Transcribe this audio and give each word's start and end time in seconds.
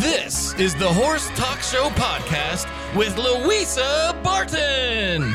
This 0.00 0.52
is 0.58 0.74
the 0.74 0.92
Horse 0.92 1.30
Talk 1.36 1.60
Show 1.60 1.88
podcast 1.90 2.66
with 2.94 3.16
Louisa 3.16 4.14
Barton. 4.22 5.34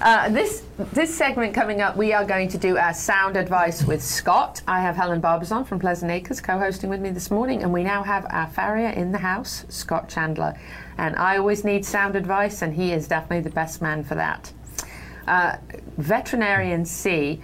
Uh, 0.00 0.30
this 0.30 0.62
this 0.94 1.14
segment 1.14 1.52
coming 1.52 1.82
up, 1.82 1.96
we 1.96 2.14
are 2.14 2.24
going 2.24 2.48
to 2.48 2.56
do 2.56 2.78
our 2.78 2.94
sound 2.94 3.36
advice 3.36 3.84
with 3.84 4.02
Scott. 4.02 4.62
I 4.66 4.80
have 4.80 4.96
Helen 4.96 5.20
Barbizon 5.20 5.64
from 5.64 5.78
Pleasant 5.78 6.10
Acres 6.10 6.40
co-hosting 6.40 6.88
with 6.88 7.00
me 7.00 7.10
this 7.10 7.30
morning, 7.30 7.62
and 7.62 7.74
we 7.74 7.82
now 7.82 8.02
have 8.02 8.24
our 8.30 8.46
farrier 8.46 8.88
in 8.88 9.12
the 9.12 9.18
house, 9.18 9.66
Scott 9.68 10.08
Chandler. 10.08 10.58
And 10.96 11.14
I 11.16 11.36
always 11.36 11.62
need 11.62 11.84
sound 11.84 12.16
advice, 12.16 12.62
and 12.62 12.72
he 12.72 12.92
is 12.92 13.06
definitely 13.06 13.40
the 13.40 13.54
best 13.54 13.82
man 13.82 14.02
for 14.02 14.14
that. 14.14 14.50
Uh, 15.26 15.56
veterinarians 15.98 16.90
see 16.90 17.42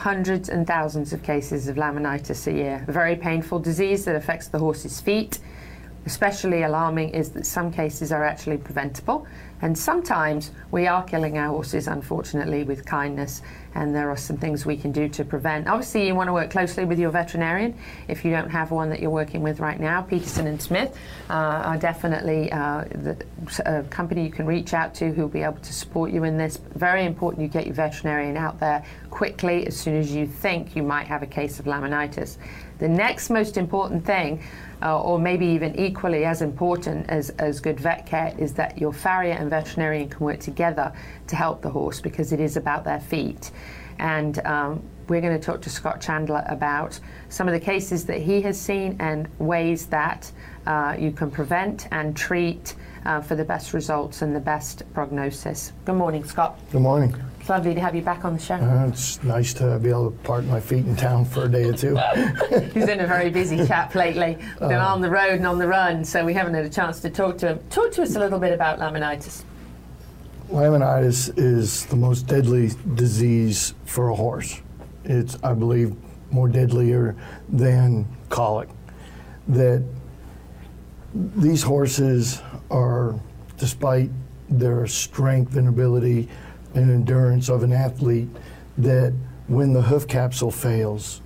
hundreds 0.00 0.48
and 0.48 0.66
thousands 0.66 1.12
of 1.12 1.22
cases 1.22 1.68
of 1.68 1.76
laminitis 1.76 2.46
a 2.46 2.52
year, 2.52 2.82
a 2.88 2.92
very 2.92 3.14
painful 3.14 3.58
disease 3.58 4.06
that 4.06 4.16
affects 4.16 4.48
the 4.48 4.58
horse's 4.58 4.98
feet. 4.98 5.38
Especially 6.06 6.62
alarming 6.62 7.10
is 7.10 7.30
that 7.30 7.44
some 7.44 7.70
cases 7.70 8.10
are 8.10 8.24
actually 8.24 8.56
preventable, 8.56 9.26
and 9.62 9.76
sometimes 9.76 10.50
we 10.70 10.86
are 10.86 11.04
killing 11.04 11.36
our 11.36 11.48
horses, 11.48 11.86
unfortunately, 11.88 12.64
with 12.64 12.86
kindness, 12.86 13.42
and 13.74 13.94
there 13.94 14.08
are 14.10 14.16
some 14.16 14.38
things 14.38 14.64
we 14.64 14.76
can 14.76 14.92
do 14.92 15.08
to 15.10 15.24
prevent. 15.24 15.68
Obviously, 15.68 16.06
you 16.06 16.14
want 16.14 16.28
to 16.28 16.32
work 16.32 16.50
closely 16.50 16.86
with 16.86 16.98
your 16.98 17.10
veterinarian. 17.10 17.76
If 18.08 18.24
you 18.24 18.30
don't 18.30 18.48
have 18.48 18.70
one 18.70 18.88
that 18.88 19.00
you're 19.00 19.10
working 19.10 19.42
with 19.42 19.60
right 19.60 19.78
now, 19.78 20.00
Peterson 20.00 20.46
and 20.46 20.60
Smith 20.60 20.96
uh, 21.28 21.34
are 21.34 21.76
definitely 21.76 22.50
uh, 22.50 22.84
the 22.94 23.16
a 23.66 23.82
company 23.84 24.24
you 24.24 24.30
can 24.30 24.46
reach 24.46 24.74
out 24.74 24.94
to 24.94 25.12
who'll 25.12 25.28
be 25.28 25.42
able 25.42 25.60
to 25.60 25.72
support 25.72 26.10
you 26.10 26.24
in 26.24 26.38
this. 26.38 26.56
Very 26.74 27.04
important 27.04 27.42
you 27.42 27.48
get 27.48 27.66
your 27.66 27.74
veterinarian 27.74 28.36
out 28.36 28.58
there 28.58 28.84
quickly 29.10 29.66
as 29.66 29.76
soon 29.76 29.96
as 29.96 30.12
you 30.12 30.26
think 30.26 30.76
you 30.76 30.82
might 30.82 31.06
have 31.06 31.22
a 31.22 31.26
case 31.26 31.58
of 31.58 31.66
laminitis. 31.66 32.38
The 32.78 32.88
next 32.88 33.28
most 33.28 33.56
important 33.56 34.04
thing 34.04 34.42
uh, 34.82 35.00
or 35.00 35.18
maybe 35.18 35.46
even 35.46 35.78
equally 35.78 36.24
as 36.24 36.42
important 36.42 37.08
as, 37.08 37.30
as 37.30 37.60
good 37.60 37.78
vet 37.78 38.06
care, 38.06 38.34
is 38.38 38.54
that 38.54 38.78
your 38.78 38.92
farrier 38.92 39.34
and 39.34 39.50
veterinarian 39.50 40.08
can 40.08 40.24
work 40.24 40.40
together 40.40 40.92
to 41.26 41.36
help 41.36 41.62
the 41.62 41.70
horse 41.70 42.00
because 42.00 42.32
it 42.32 42.40
is 42.40 42.56
about 42.56 42.84
their 42.84 43.00
feet. 43.00 43.50
And 43.98 44.38
um, 44.46 44.82
we're 45.08 45.20
going 45.20 45.38
to 45.38 45.44
talk 45.44 45.60
to 45.62 45.70
Scott 45.70 46.00
Chandler 46.00 46.44
about 46.48 46.98
some 47.28 47.48
of 47.48 47.52
the 47.52 47.60
cases 47.60 48.06
that 48.06 48.20
he 48.20 48.40
has 48.42 48.58
seen 48.58 48.96
and 49.00 49.28
ways 49.38 49.86
that 49.86 50.30
uh, 50.66 50.96
you 50.98 51.12
can 51.12 51.30
prevent 51.30 51.88
and 51.90 52.16
treat 52.16 52.74
uh, 53.04 53.20
for 53.20 53.34
the 53.34 53.44
best 53.44 53.74
results 53.74 54.22
and 54.22 54.34
the 54.34 54.40
best 54.40 54.82
prognosis. 54.94 55.72
Good 55.84 55.96
morning, 55.96 56.24
Scott. 56.24 56.58
Good 56.70 56.82
morning. 56.82 57.14
It's 57.40 57.48
lovely 57.48 57.74
to 57.74 57.80
have 57.80 57.94
you 57.94 58.02
back 58.02 58.26
on 58.26 58.34
the 58.34 58.38
show. 58.38 58.56
Uh, 58.56 58.88
it's 58.88 59.22
nice 59.24 59.54
to 59.54 59.78
be 59.78 59.88
able 59.88 60.10
to 60.10 60.16
park 60.18 60.44
my 60.44 60.60
feet 60.60 60.84
in 60.84 60.94
town 60.94 61.24
for 61.24 61.44
a 61.44 61.48
day 61.48 61.64
or 61.64 61.72
two. 61.72 61.96
He's 62.74 62.84
been 62.84 63.00
a 63.00 63.06
very 63.06 63.30
busy 63.30 63.66
chap 63.66 63.94
lately. 63.94 64.36
Been 64.58 64.74
on 64.74 65.00
the 65.00 65.08
road 65.08 65.32
and 65.32 65.46
on 65.46 65.58
the 65.58 65.66
run, 65.66 66.04
so 66.04 66.22
we 66.22 66.34
haven't 66.34 66.52
had 66.52 66.66
a 66.66 66.70
chance 66.70 67.00
to 67.00 67.08
talk 67.08 67.38
to 67.38 67.48
him. 67.48 67.60
Talk 67.70 67.92
to 67.92 68.02
us 68.02 68.14
a 68.14 68.18
little 68.20 68.38
bit 68.38 68.52
about 68.52 68.78
laminitis. 68.78 69.44
Laminitis 70.50 71.32
is 71.38 71.86
the 71.86 71.96
most 71.96 72.26
deadly 72.26 72.72
disease 72.94 73.72
for 73.86 74.10
a 74.10 74.14
horse. 74.14 74.60
It's, 75.04 75.38
I 75.42 75.54
believe, 75.54 75.96
more 76.30 76.46
deadlier 76.46 77.16
than 77.48 78.06
colic. 78.28 78.68
That 79.48 79.82
these 81.14 81.62
horses 81.62 82.42
are, 82.70 83.18
despite 83.56 84.10
their 84.50 84.86
strength 84.86 85.56
and 85.56 85.68
ability 85.68 86.28
and 86.74 86.90
endurance 86.90 87.48
of 87.48 87.62
an 87.62 87.72
athlete, 87.72 88.28
that 88.78 89.12
when 89.48 89.72
the 89.72 89.82
hoof 89.82 90.06
capsule 90.06 90.50
fails, 90.50 91.20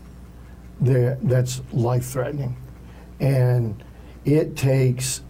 that's 0.81 1.63
life 1.73 2.07
threatening. 2.07 2.57
And 3.21 3.83
it 4.25 4.57
takes 4.57 5.23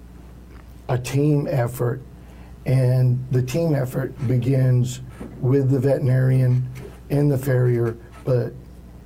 a 0.89 0.99
team 0.99 1.47
effort, 1.51 2.01
and 2.67 3.25
the 3.31 3.43
team 3.43 3.75
effort 3.75 4.15
begins 4.27 5.01
with 5.41 5.71
the 5.71 5.79
veterinarian 5.79 6.69
and 7.11 7.31
the 7.31 7.39
farrier, 7.39 7.97
but 8.25 8.53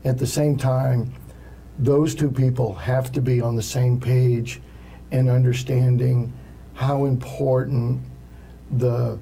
at 0.05 0.19
the 0.19 0.27
same 0.27 0.57
time, 0.57 1.13
those 1.79 2.15
two 2.15 2.31
people 2.31 2.75
have 2.75 3.13
to 3.13 3.21
be 3.21 3.41
on 3.41 3.57
the 3.57 3.63
same 3.63 4.01
page 4.01 4.61
and 5.11 5.29
understanding 5.29 6.33
how 6.75 7.05
important 7.07 8.01
the 8.73 9.19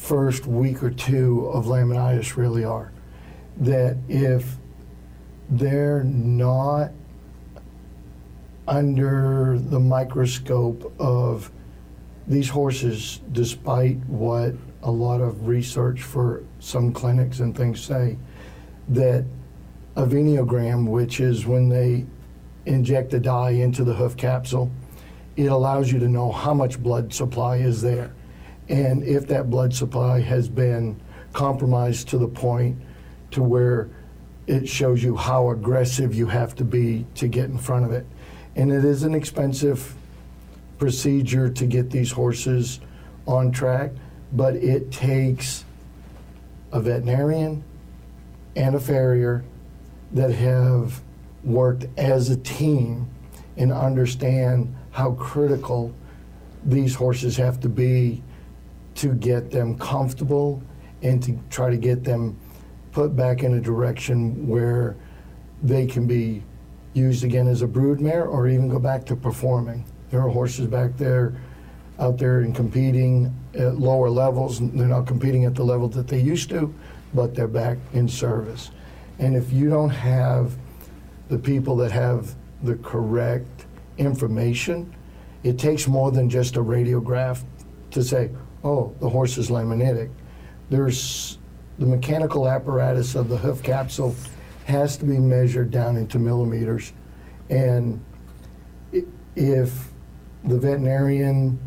first 0.00 0.46
week 0.46 0.82
or 0.82 0.90
two 0.90 1.46
of 1.52 1.66
laminitis 1.66 2.36
really 2.36 2.64
are. 2.64 2.90
That 3.58 3.98
if 4.08 4.56
they're 5.50 6.02
not 6.04 6.92
under 8.66 9.58
the 9.58 9.78
microscope 9.78 10.94
of 10.98 11.52
these 12.26 12.48
horses, 12.48 13.20
despite 13.32 13.98
what 14.06 14.54
a 14.82 14.90
lot 14.90 15.20
of 15.20 15.46
research 15.46 16.02
for 16.02 16.44
some 16.60 16.92
clinics 16.92 17.40
and 17.40 17.54
things 17.54 17.80
say, 17.80 18.16
that 18.88 19.24
a 19.96 20.06
venogram, 20.06 20.88
which 20.88 21.20
is 21.20 21.46
when 21.46 21.68
they 21.68 22.06
inject 22.64 23.10
the 23.10 23.20
dye 23.20 23.50
into 23.50 23.84
the 23.84 23.92
hoof 23.92 24.16
capsule, 24.16 24.70
it 25.36 25.46
allows 25.46 25.92
you 25.92 25.98
to 25.98 26.08
know 26.08 26.32
how 26.32 26.54
much 26.54 26.82
blood 26.82 27.12
supply 27.12 27.56
is 27.56 27.82
there. 27.82 28.14
And 28.70 29.02
if 29.02 29.26
that 29.26 29.50
blood 29.50 29.74
supply 29.74 30.20
has 30.20 30.48
been 30.48 30.98
compromised 31.32 32.08
to 32.10 32.18
the 32.18 32.28
point 32.28 32.80
to 33.32 33.42
where 33.42 33.90
it 34.46 34.68
shows 34.68 35.02
you 35.02 35.16
how 35.16 35.50
aggressive 35.50 36.14
you 36.14 36.26
have 36.26 36.54
to 36.54 36.64
be 36.64 37.04
to 37.16 37.26
get 37.26 37.46
in 37.46 37.58
front 37.58 37.84
of 37.84 37.92
it. 37.92 38.06
And 38.54 38.72
it 38.72 38.84
is 38.84 39.02
an 39.02 39.14
expensive 39.14 39.94
procedure 40.78 41.50
to 41.50 41.66
get 41.66 41.90
these 41.90 42.12
horses 42.12 42.80
on 43.26 43.50
track, 43.50 43.90
but 44.32 44.54
it 44.54 44.92
takes 44.92 45.64
a 46.72 46.80
veterinarian 46.80 47.64
and 48.54 48.76
a 48.76 48.80
farrier 48.80 49.44
that 50.12 50.32
have 50.32 51.00
worked 51.42 51.86
as 51.96 52.30
a 52.30 52.36
team 52.36 53.08
and 53.56 53.72
understand 53.72 54.74
how 54.92 55.12
critical 55.12 55.92
these 56.64 56.94
horses 56.94 57.36
have 57.36 57.58
to 57.60 57.68
be 57.68 58.22
to 58.96 59.14
get 59.14 59.50
them 59.50 59.78
comfortable 59.78 60.62
and 61.02 61.22
to 61.22 61.38
try 61.50 61.70
to 61.70 61.76
get 61.76 62.04
them 62.04 62.38
put 62.92 63.14
back 63.14 63.42
in 63.42 63.54
a 63.54 63.60
direction 63.60 64.46
where 64.46 64.96
they 65.62 65.86
can 65.86 66.06
be 66.06 66.42
used 66.92 67.24
again 67.24 67.46
as 67.46 67.62
a 67.62 67.66
broodmare 67.66 68.26
or 68.26 68.48
even 68.48 68.68
go 68.68 68.78
back 68.78 69.04
to 69.06 69.14
performing. 69.14 69.84
There 70.10 70.20
are 70.20 70.28
horses 70.28 70.66
back 70.66 70.96
there 70.96 71.34
out 72.00 72.16
there 72.16 72.40
and 72.40 72.54
competing 72.54 73.32
at 73.54 73.78
lower 73.78 74.08
levels. 74.08 74.58
They're 74.58 74.86
not 74.86 75.06
competing 75.06 75.44
at 75.44 75.54
the 75.54 75.62
level 75.62 75.88
that 75.90 76.08
they 76.08 76.18
used 76.18 76.48
to, 76.48 76.74
but 77.14 77.34
they're 77.34 77.46
back 77.46 77.78
in 77.92 78.08
service. 78.08 78.70
And 79.18 79.36
if 79.36 79.52
you 79.52 79.68
don't 79.68 79.90
have 79.90 80.56
the 81.28 81.38
people 81.38 81.76
that 81.76 81.92
have 81.92 82.34
the 82.62 82.76
correct 82.76 83.66
information, 83.98 84.94
it 85.42 85.58
takes 85.58 85.86
more 85.86 86.10
than 86.10 86.28
just 86.30 86.56
a 86.56 86.60
radiograph 86.60 87.44
to 87.90 88.02
say, 88.02 88.30
oh, 88.64 88.94
the 89.00 89.08
horse 89.08 89.38
is 89.38 89.48
laminitic. 89.48 90.10
There's 90.68 91.38
the 91.78 91.86
mechanical 91.86 92.48
apparatus 92.48 93.14
of 93.14 93.28
the 93.28 93.36
hoof 93.36 93.62
capsule 93.62 94.14
has 94.66 94.96
to 94.98 95.04
be 95.04 95.18
measured 95.18 95.70
down 95.70 95.96
into 95.96 96.18
millimeters. 96.18 96.92
And 97.48 98.04
if 99.34 99.88
the 100.44 100.58
veterinarian 100.58 101.58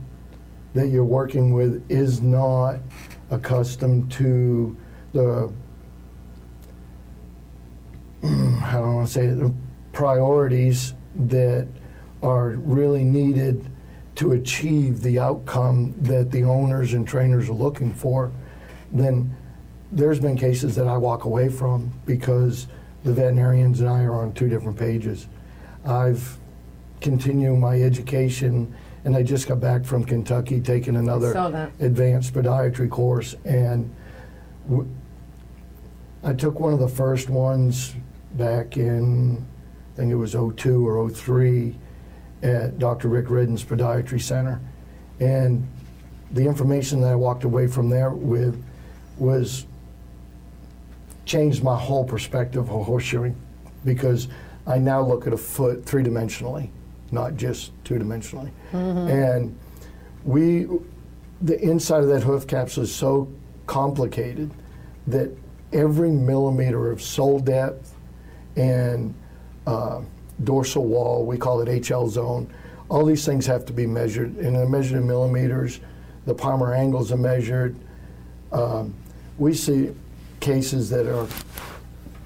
that 0.74 0.88
you're 0.88 1.04
working 1.04 1.54
with 1.54 1.84
is 1.90 2.22
not 2.22 2.80
accustomed 3.30 4.12
to 4.12 4.76
the, 5.14 5.52
how 8.22 8.80
do 8.80 8.86
I 8.86 8.94
want 8.96 9.08
to 9.08 9.14
say 9.14 9.26
it, 9.26 9.40
the 9.40 9.54
priorities 9.92 10.94
that 11.16 11.68
are 12.22 12.50
really 12.52 13.04
needed 13.04 13.70
to 14.16 14.34
achieve 14.34 15.02
the 15.02 15.20
outcome 15.20 15.94
that 16.02 16.32
the 16.32 16.44
owners 16.44 16.94
and 16.94 17.08
trainers 17.08 17.50
are 17.50 17.54
looking 17.54 17.92
for, 17.94 18.32
then 18.92 19.36
there's 19.92 20.20
been 20.20 20.38
cases 20.38 20.76
that 20.76 20.88
I 20.88 20.98
walk 20.98 21.26
away 21.26 21.50
from 21.50 21.92
because 22.06 22.68
the 23.04 23.14
veterinarians 23.14 23.80
and 23.80 23.90
I 23.90 24.04
are 24.04 24.16
on 24.16 24.34
two 24.34 24.48
different 24.50 24.78
pages. 24.78 25.28
I've 25.86 26.38
continued 27.02 27.58
my 27.58 27.82
education, 27.82 28.74
and 29.04 29.16
I 29.16 29.24
just 29.24 29.48
got 29.48 29.60
back 29.60 29.84
from 29.84 30.04
Kentucky 30.04 30.62
taking 30.62 30.96
another 30.96 31.34
advanced 31.80 32.34
podiatry 32.34 32.90
course, 32.90 33.36
and 33.46 33.94
w- 34.70 34.88
I 36.24 36.34
took 36.34 36.60
one 36.60 36.72
of 36.72 36.80
the 36.80 36.88
first 36.88 37.30
ones 37.30 37.94
back 38.36 38.78
in, 38.78 39.46
I 39.94 39.98
think 39.98 40.12
it 40.12 40.16
was 40.16 40.32
02 40.36 40.88
or 40.88 41.10
03 41.10 41.76
at 42.44 42.78
Dr. 42.78 43.08
Ric 43.08 43.30
Redden's 43.30 43.64
Podiatry 43.64 44.22
Center. 44.22 44.60
And 45.20 45.68
the 46.32 46.46
information 46.46 47.02
that 47.02 47.12
I 47.12 47.16
walked 47.16 47.46
away 47.46 47.68
from 47.68 47.90
there 47.90 48.12
with 48.12 48.62
was 49.18 49.66
changed 51.26 51.64
my 51.64 51.78
whole 51.78 52.04
perspective 52.04 52.70
of 52.70 52.86
horseshoeing 52.86 53.34
because 53.86 54.28
I 54.68 54.78
now 54.78 55.02
look 55.02 55.26
at 55.26 55.34
a 55.34 55.38
foot 55.38 55.86
three 55.86 56.04
dimensionally, 56.04 56.70
not 57.12 57.38
just 57.38 57.72
two 57.86 57.96
dimensionally. 57.96 58.52
And 59.10 59.58
we, 60.26 60.68
the 61.42 61.60
inside 61.62 62.04
of 62.04 62.10
that 62.10 62.24
hoof 62.24 62.46
capsule 62.48 62.84
is 62.84 62.94
so 62.94 63.32
complicated 63.68 64.52
that 65.08 65.30
every 65.72 66.12
millimeter 66.12 66.92
of 66.92 67.02
sole 67.02 67.40
depth 67.40 67.96
and 68.56 69.14
uh, 69.66 70.02
dorsal 70.44 70.86
wall, 70.86 71.26
we 71.26 71.38
call 71.38 71.62
it 71.62 71.68
HL 71.68 72.10
zone, 72.10 72.52
all 72.90 73.06
these 73.06 73.26
things 73.26 73.46
have 73.46 73.66
to 73.66 73.74
be 73.74 73.88
measured, 73.88 74.36
and 74.38 74.56
they're 74.56 74.68
measured 74.68 75.00
in 75.00 75.08
millimeters. 75.08 75.80
The 76.26 76.34
palmar 76.34 76.74
angles 76.74 77.12
are 77.12 77.18
measured. 77.18 77.76
Um, 78.52 78.94
we 79.38 79.54
see 79.54 79.94
cases 80.40 80.90
that 80.90 81.08
are 81.08 81.28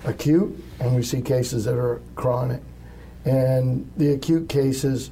acute, 0.04 0.62
and 0.80 0.96
we 0.96 1.04
see 1.04 1.22
cases 1.22 1.66
that 1.66 1.76
are 1.76 2.02
chronic. 2.16 2.62
And 3.26 3.90
the 3.98 4.14
acute 4.14 4.50
cases, 4.50 5.12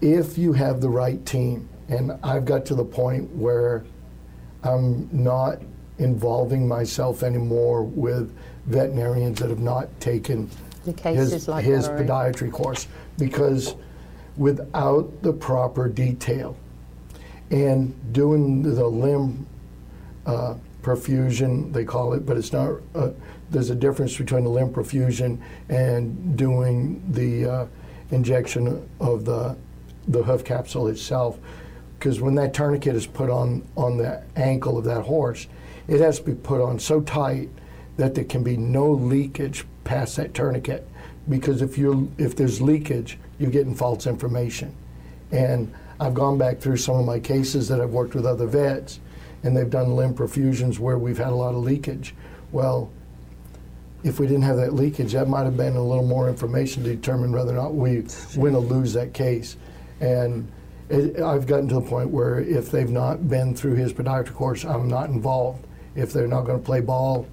if 0.00 0.38
you 0.38 0.52
have 0.52 0.80
the 0.80 0.88
right 0.88 1.24
team, 1.26 1.68
and 1.88 2.12
I've 2.22 2.44
got 2.44 2.64
to 2.66 2.74
the 2.74 2.84
point 2.84 3.28
where 3.34 3.84
I'm 4.62 5.08
not 5.12 5.60
involving 5.98 6.66
myself 6.66 7.22
anymore 7.22 7.82
with 7.82 8.34
veterinarians 8.66 9.40
that 9.40 9.50
have 9.50 9.60
not 9.60 9.88
taken 10.00 10.50
The 10.84 10.92
cases 10.92 11.32
his, 11.32 11.48
like 11.48 11.64
his 11.64 11.88
podiatry 11.88 12.50
course 12.50 12.88
because 13.18 13.74
without 14.36 15.22
the 15.22 15.32
proper 15.32 15.88
detail 15.88 16.56
and 17.50 17.94
doing 18.12 18.62
the 18.62 18.86
limb 18.86 19.46
uh, 20.26 20.54
perfusion, 20.82 21.72
they 21.72 21.84
call 21.84 22.14
it, 22.14 22.24
but 22.24 22.36
it's 22.36 22.52
not. 22.52 22.80
Uh, 22.94 23.10
there's 23.50 23.70
a 23.70 23.74
difference 23.74 24.16
between 24.16 24.44
the 24.44 24.50
limb 24.50 24.72
perfusion 24.72 25.38
and 25.68 26.36
doing 26.36 27.02
the 27.12 27.46
uh, 27.46 27.66
injection 28.10 28.88
of 29.00 29.24
the 29.24 29.56
the 30.08 30.22
hoof 30.22 30.44
capsule 30.44 30.88
itself. 30.88 31.38
Because 31.98 32.20
when 32.20 32.34
that 32.36 32.54
tourniquet 32.54 32.94
is 32.94 33.06
put 33.06 33.28
on 33.28 33.66
on 33.76 33.98
the 33.98 34.22
ankle 34.36 34.78
of 34.78 34.84
that 34.84 35.02
horse, 35.02 35.46
it 35.88 36.00
has 36.00 36.18
to 36.18 36.24
be 36.24 36.34
put 36.34 36.60
on 36.60 36.78
so 36.78 37.00
tight 37.00 37.48
that 37.96 38.14
there 38.14 38.24
can 38.24 38.42
be 38.42 38.56
no 38.56 38.90
leakage 38.90 39.64
past 39.84 40.16
that 40.16 40.34
tourniquet. 40.34 40.86
Because 41.28 41.62
if 41.62 41.78
you 41.78 42.10
if 42.18 42.34
there's 42.36 42.60
leakage, 42.60 43.18
you're 43.38 43.50
getting 43.50 43.74
false 43.74 44.06
information. 44.06 44.74
And 45.30 45.72
I've 46.00 46.14
gone 46.14 46.38
back 46.38 46.60
through 46.60 46.78
some 46.78 46.96
of 46.96 47.04
my 47.04 47.20
cases 47.20 47.68
that 47.68 47.80
I've 47.80 47.90
worked 47.90 48.14
with 48.14 48.26
other 48.26 48.46
vets, 48.46 49.00
and 49.42 49.56
they've 49.56 49.68
done 49.70 49.94
limb 49.94 50.14
perfusions 50.14 50.80
where 50.80 50.98
we've 50.98 51.18
had 51.18 51.28
a 51.28 51.34
lot 51.34 51.54
of 51.54 51.62
leakage. 51.62 52.14
Well, 52.52 52.90
if 54.02 54.18
we 54.18 54.26
didn't 54.26 54.42
have 54.42 54.56
that 54.56 54.72
leakage, 54.72 55.12
that 55.12 55.28
might 55.28 55.44
have 55.44 55.56
been 55.56 55.76
a 55.76 55.84
little 55.84 56.06
more 56.06 56.28
information 56.28 56.82
to 56.84 56.96
determine 56.96 57.32
whether 57.32 57.52
or 57.52 57.56
not 57.56 57.74
we 57.74 58.04
win 58.34 58.54
or 58.54 58.62
lose 58.62 58.94
that 58.94 59.12
case. 59.12 59.56
And 60.00 60.50
it, 60.88 61.20
I've 61.20 61.46
gotten 61.46 61.68
to 61.68 61.74
the 61.74 61.82
point 61.82 62.08
where 62.08 62.40
if 62.40 62.70
they've 62.70 62.90
not 62.90 63.28
been 63.28 63.54
through 63.54 63.74
his 63.74 63.92
podiatry 63.92 64.32
course, 64.32 64.64
I'm 64.64 64.88
not 64.88 65.10
involved. 65.10 65.66
If 65.94 66.12
they're 66.12 66.28
not 66.28 66.42
going 66.42 66.58
to 66.58 66.64
play 66.64 66.80
ball 66.80 67.26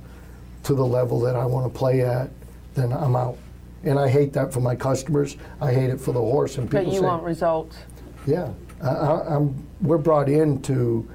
to 0.64 0.74
the 0.74 0.86
level 0.86 1.22
that 1.22 1.36
I 1.36 1.46
want 1.46 1.72
to 1.72 1.78
play 1.78 2.02
at, 2.02 2.30
then 2.78 2.94
I'm 2.94 3.16
out. 3.16 3.38
And 3.84 4.00
I 4.00 4.08
hate 4.08 4.34
that 4.34 4.54
for 4.54 4.60
my 4.62 4.76
customers. 4.76 5.36
I 5.60 5.72
hate 5.74 5.90
it 5.90 6.00
for 6.00 6.12
the 6.12 6.20
horse. 6.20 6.58
And 6.58 6.70
people 6.70 6.86
But 6.86 6.94
you 6.94 7.00
say, 7.00 7.06
want 7.06 7.24
results. 7.24 7.78
yeah, 8.26 8.52
I, 8.82 8.90
I'm, 9.36 9.68
we're 9.82 9.98
brought 9.98 10.30
in 10.30 10.62
to, 10.64 11.08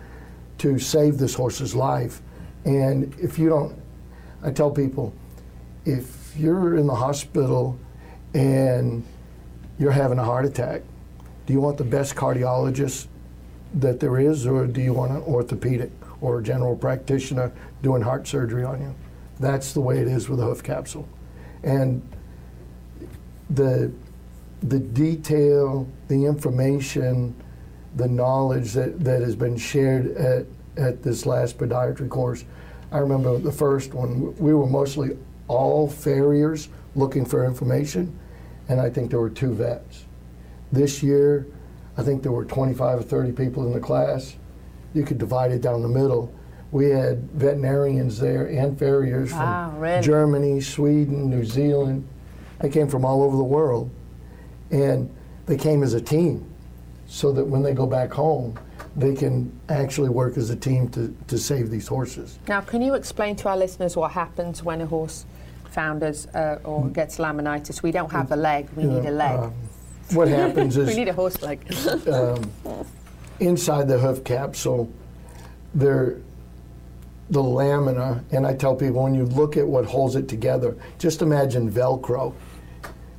to 0.58 0.78
save 0.78 1.18
this 1.18 1.34
horse's 1.34 1.74
life. 1.74 2.20
And 2.64 3.14
if 3.20 3.38
you 3.38 3.48
don't, 3.48 3.80
I 4.42 4.50
tell 4.50 4.70
people, 4.70 5.14
if 5.84 6.34
you're 6.36 6.76
in 6.76 6.86
the 6.86 6.94
hospital 6.94 7.78
and 8.34 9.04
you're 9.78 9.92
having 9.92 10.18
a 10.18 10.24
heart 10.24 10.44
attack, 10.44 10.82
do 11.46 11.52
you 11.52 11.60
want 11.60 11.78
the 11.78 11.84
best 11.84 12.14
cardiologist 12.14 13.08
that 13.74 14.00
there 14.00 14.18
is, 14.18 14.46
or 14.46 14.66
do 14.66 14.80
you 14.80 14.92
want 14.92 15.12
an 15.12 15.22
orthopedic 15.22 15.90
or 16.20 16.38
a 16.38 16.42
general 16.42 16.76
practitioner 16.76 17.52
doing 17.82 18.02
heart 18.02 18.28
surgery 18.28 18.64
on 18.64 18.80
you? 18.80 18.94
That's 19.40 19.72
the 19.72 19.80
way 19.80 19.98
it 19.98 20.06
is 20.06 20.28
with 20.28 20.40
a 20.40 20.44
hoof 20.44 20.62
capsule. 20.62 21.08
And 21.62 22.02
the 23.50 23.92
the 24.62 24.78
detail, 24.78 25.88
the 26.08 26.24
information, 26.24 27.34
the 27.96 28.08
knowledge 28.08 28.72
that, 28.72 29.02
that 29.02 29.20
has 29.20 29.34
been 29.34 29.56
shared 29.56 30.16
at, 30.16 30.46
at 30.76 31.02
this 31.02 31.26
last 31.26 31.58
podiatry 31.58 32.08
course. 32.08 32.44
I 32.92 32.98
remember 32.98 33.38
the 33.38 33.52
first 33.52 33.92
one, 33.92 34.36
we 34.36 34.54
were 34.54 34.66
mostly 34.66 35.16
all 35.48 35.88
farriers 35.88 36.68
looking 36.94 37.24
for 37.24 37.44
information, 37.44 38.16
and 38.68 38.80
I 38.80 38.88
think 38.88 39.10
there 39.10 39.20
were 39.20 39.30
two 39.30 39.52
vets. 39.52 40.04
This 40.70 41.02
year, 41.02 41.46
I 41.96 42.02
think 42.02 42.22
there 42.22 42.32
were 42.32 42.44
25 42.44 43.00
or 43.00 43.02
30 43.02 43.32
people 43.32 43.66
in 43.66 43.72
the 43.72 43.80
class. 43.80 44.36
You 44.94 45.04
could 45.04 45.18
divide 45.18 45.52
it 45.52 45.60
down 45.60 45.82
the 45.82 45.88
middle. 45.88 46.32
We 46.72 46.88
had 46.88 47.30
veterinarians 47.32 48.18
there 48.18 48.46
and 48.46 48.76
farriers 48.78 49.30
Wow, 49.32 49.70
from 49.70 49.80
really? 49.80 50.02
Germany, 50.02 50.60
Sweden, 50.62 51.28
New 51.30 51.44
Zealand. 51.44 52.08
They 52.60 52.70
came 52.70 52.88
from 52.88 53.04
all 53.04 53.22
over 53.22 53.36
the 53.36 53.44
world 53.44 53.90
and 54.70 55.08
they 55.46 55.56
came 55.58 55.82
as 55.82 55.92
a 55.94 56.00
team 56.00 56.44
so 57.06 57.30
that 57.32 57.44
when 57.44 57.62
they 57.62 57.74
go 57.74 57.86
back 57.86 58.10
home 58.12 58.58
they 58.96 59.14
can 59.14 59.50
actually 59.68 60.08
work 60.10 60.36
as 60.36 60.50
a 60.50 60.56
team 60.56 60.88
to, 60.90 61.14
to 61.26 61.38
save 61.38 61.70
these 61.70 61.86
horses 61.88 62.38
Now, 62.48 62.60
can 62.62 62.80
you 62.82 62.94
explain 62.94 63.36
to 63.36 63.48
our 63.48 63.56
listeners 63.56 63.96
what 63.96 64.12
happens 64.12 64.62
when 64.62 64.80
a 64.82 64.86
horse 64.86 65.24
founders 65.70 66.26
uh, 66.28 66.58
or 66.64 66.88
gets 66.88 67.18
laminitis? 67.18 67.82
We 67.82 67.90
don't 67.90 68.10
have 68.12 68.32
a 68.32 68.36
leg, 68.36 68.68
we 68.76 68.84
Mm. 68.84 68.86
You 68.86 68.92
need 68.94 69.04
know, 69.04 69.10
a 69.10 69.12
leg. 69.12 69.38
um, 69.40 69.54
what 70.12 70.28
happens 70.42 70.76
is. 70.78 70.88
we 70.88 70.94
need 70.94 71.08
a 71.08 71.12
horse 71.12 71.40
leg. 71.42 71.58
inside 73.40 73.88
the 73.88 73.98
hoof 73.98 74.24
capsule 74.24 74.90
there 75.74 76.18
the 77.30 77.42
lamina 77.42 78.22
and 78.32 78.46
i 78.46 78.54
tell 78.54 78.74
people 78.74 79.02
when 79.02 79.14
you 79.14 79.24
look 79.24 79.56
at 79.56 79.66
what 79.66 79.84
holds 79.84 80.16
it 80.16 80.28
together 80.28 80.76
just 80.98 81.22
imagine 81.22 81.70
velcro 81.70 82.34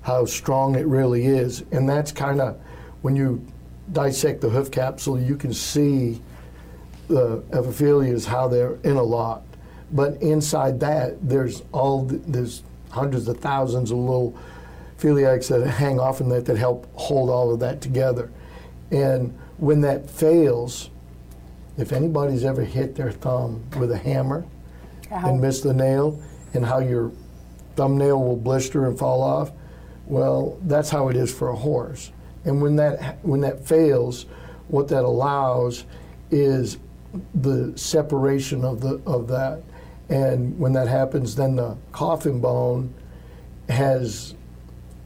how 0.04 0.26
strong 0.26 0.76
it 0.76 0.86
really 0.86 1.26
is. 1.26 1.64
And 1.72 1.90
that's 1.90 2.12
kind 2.12 2.40
of 2.40 2.60
when 3.02 3.16
you 3.16 3.46
dissect 3.92 4.40
the 4.40 4.50
hoof 4.50 4.72
capsule 4.72 5.20
you 5.20 5.36
can 5.36 5.54
see 5.54 6.22
the 7.10 7.42
epiphelias 7.52 8.26
how 8.26 8.48
they're 8.48 8.76
interlocked 8.86 9.58
but 9.92 10.14
inside 10.22 10.80
that 10.80 11.18
there's 11.28 11.64
all 11.74 12.08
th- 12.08 12.22
there's 12.26 12.64
hundreds 12.92 13.28
of 13.28 13.38
thousands 13.40 13.92
of 13.92 13.98
little 13.98 14.34
phylliacs 14.98 15.50
that 15.50 15.68
hang 15.68 16.00
off 16.00 16.22
in 16.22 16.30
that 16.30 16.46
that 16.46 16.58
help 16.58 16.88
hold 16.96 17.30
all 17.30 17.54
of 17.54 17.60
that 17.60 17.82
together. 17.82 18.32
And 18.89 19.38
when 19.58 19.82
that 19.82 20.10
fails 20.10 20.89
if 21.77 21.92
anybody's 21.92 22.44
ever 22.44 22.63
hit 22.63 22.96
their 22.96 23.12
thumb 23.12 23.63
with 23.80 23.92
a 23.92 23.98
hammer 23.98 24.46
Ow. 25.12 25.30
and 25.30 25.42
missed 25.42 25.63
the 25.63 25.74
nail 25.74 26.22
and 26.53 26.65
how 26.65 26.80
your 26.80 27.12
thumbnail 27.75 28.22
will 28.22 28.38
blister 28.38 28.88
and 28.88 28.98
fall 28.98 29.22
off 29.22 29.51
well 30.06 30.58
that's 30.63 30.89
how 30.89 31.10
it 31.10 31.15
is 31.15 31.34
for 31.34 31.50
a 31.50 31.56
horse. 31.56 32.12
And 32.46 32.62
when 32.62 32.75
that 32.77 33.24
when 33.24 33.42
that 33.42 33.65
fails 33.65 34.25
what 34.68 34.88
that 34.89 35.03
allows 35.03 35.86
is 36.32 36.77
the 37.36 37.74
separation 37.75 38.65
of 38.65 38.82
the 38.82 39.01
of 39.06 39.27
that. 39.30 39.63
And 40.10 40.58
when 40.60 40.74
that 40.74 40.88
happens 40.88 41.36
then 41.36 41.56
the 41.56 41.77
coffin 41.92 42.42
bone 42.42 42.94
has 43.70 44.36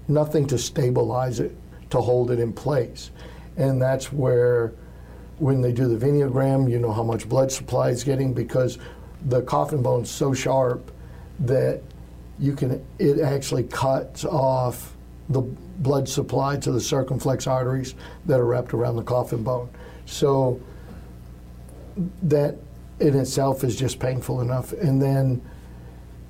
nothing 0.07 0.47
to 0.47 0.57
stabilize 0.57 1.39
it 1.39 1.55
to 1.91 2.01
hold 2.01 2.31
it 2.31 2.39
in 2.39 2.53
place. 2.53 3.12
And 3.55 3.81
that's 3.81 4.12
where 4.12 4.74
when 5.39 5.62
they 5.62 5.72
do 5.72 5.88
the 5.88 6.06
venogram 6.06 6.70
you 6.70 6.79
know 6.79 6.91
how 6.91 7.03
much 7.03 7.27
blood 7.29 7.51
supply 7.51 7.89
is 7.89 8.03
getting 8.03 8.34
because 8.34 8.77
the 9.25 9.41
coffin 9.44 9.82
bone's 9.82 10.10
so 10.10 10.34
sharp 10.34 10.91
that 11.39 11.82
you 12.39 12.56
can 12.56 12.84
it 13.00 13.20
actually 13.20 13.63
cuts 13.63 14.25
off 14.25 14.96
the 15.29 15.41
blood 15.41 16.08
supply 16.08 16.58
to 16.58 16.72
the 16.72 16.79
circumflex 16.79 17.48
arteries 17.48 17.96
that 18.25 18.39
are 18.39 18.46
wrapped 18.46 18.74
around 18.74 18.96
the 18.96 19.03
coffin 19.03 19.44
bone. 19.44 19.70
So 20.06 20.60
that 22.24 22.56
in 23.00 23.15
itself 23.15 23.63
is 23.63 23.75
just 23.75 24.00
painful 24.00 24.41
enough. 24.41 24.72
And 24.74 25.01
then 25.01 25.41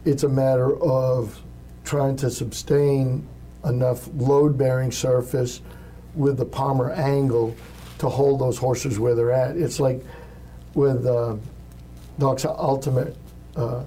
it's 0.05 0.23
a 0.23 0.29
matter 0.29 0.77
of 0.81 1.41
trying 1.83 2.15
to 2.17 2.29
sustain 2.31 3.27
enough 3.65 4.09
load 4.15 4.57
bearing 4.57 4.91
surface 4.91 5.61
with 6.15 6.37
the 6.37 6.45
palmar 6.45 6.91
angle 6.91 7.55
to 7.99 8.09
hold 8.09 8.39
those 8.39 8.57
horses 8.57 8.99
where 8.99 9.15
they're 9.15 9.31
at. 9.31 9.57
It's 9.57 9.79
like 9.79 10.03
with 10.73 11.05
uh, 11.05 11.35
Doc's 12.19 12.45
Ultimate 12.45 13.15
uh, 13.55 13.83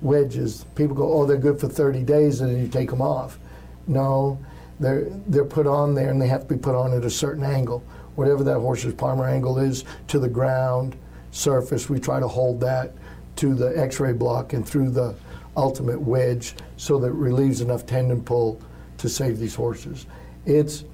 wedges. 0.00 0.64
People 0.74 0.96
go, 0.96 1.12
oh, 1.12 1.26
they're 1.26 1.36
good 1.36 1.60
for 1.60 1.68
30 1.68 2.02
days, 2.02 2.40
and 2.40 2.50
then 2.50 2.60
you 2.60 2.68
take 2.68 2.90
them 2.90 3.02
off. 3.02 3.38
No, 3.86 4.38
they're 4.80 5.04
they're 5.26 5.44
put 5.44 5.66
on 5.66 5.94
there, 5.94 6.10
and 6.10 6.20
they 6.20 6.28
have 6.28 6.48
to 6.48 6.54
be 6.54 6.60
put 6.60 6.74
on 6.74 6.92
at 6.92 7.04
a 7.04 7.10
certain 7.10 7.44
angle. 7.44 7.82
Whatever 8.14 8.44
that 8.44 8.58
horse's 8.58 8.94
palmar 8.94 9.28
angle 9.28 9.58
is 9.58 9.84
to 10.08 10.18
the 10.18 10.28
ground 10.28 10.96
surface, 11.30 11.88
we 11.88 11.98
try 11.98 12.20
to 12.20 12.28
hold 12.28 12.60
that 12.60 12.92
to 13.36 13.54
the 13.54 13.78
X-ray 13.78 14.12
block 14.12 14.52
and 14.52 14.68
through 14.68 14.90
the 14.90 15.14
ultimate 15.56 16.00
wedge 16.00 16.54
so 16.76 16.98
that 16.98 17.08
it 17.08 17.14
relieves 17.14 17.60
enough 17.60 17.86
tendon 17.86 18.22
pull 18.22 18.60
to 18.98 19.08
save 19.08 19.38
these 19.38 19.54
horses. 19.54 20.06
It's 20.46 20.84